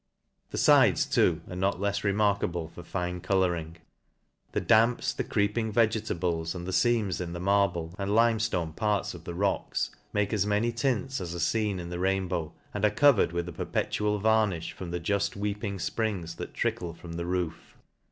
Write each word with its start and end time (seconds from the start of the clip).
The 0.49 0.57
fides 0.57 1.05
too 1.05 1.41
are 1.47 1.55
not 1.55 1.79
lefs 1.79 2.03
remarkable 2.03 2.67
for 2.69 2.81
fine 2.81 3.19
colouring; 3.21 3.77
the 4.51 4.59
damps, 4.59 5.13
the 5.13 5.23
creeping 5.23 5.71
vege 5.71 6.07
tables, 6.07 6.55
and 6.55 6.65
the 6.65 6.71
feams 6.73 7.21
in 7.21 7.33
the 7.33 7.39
marble, 7.39 7.93
and 7.99 8.15
lime 8.15 8.39
florce 8.39 8.75
parts 8.75 9.13
of 9.13 9.25
the 9.25 9.35
rocks, 9.35 9.91
make 10.11 10.33
as 10.33 10.43
many 10.47 10.71
tints 10.71 11.21
as 11.21 11.35
are 11.35 11.59
(ten 11.59 11.79
in 11.79 11.89
the 11.91 11.99
rainbow, 11.99 12.51
and 12.73 12.83
are 12.83 12.89
covered 12.89 13.31
with 13.31 13.47
a 13.47 13.53
perpetual 13.53 14.19
varniih 14.19 14.71
from 14.73 14.89
the 14.89 14.99
juft 14.99 15.35
weeping 15.35 15.77
fprings 15.77 16.35
that 16.37 16.55
trickle 16.55 16.95
from 16.95 17.13
the 17.13 17.25
roof. 17.27 17.77